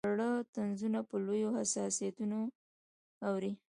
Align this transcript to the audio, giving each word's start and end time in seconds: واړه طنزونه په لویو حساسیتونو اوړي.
واړه 0.07 0.29
طنزونه 0.53 0.99
په 1.09 1.15
لویو 1.25 1.55
حساسیتونو 1.59 2.39
اوړي. 3.27 3.51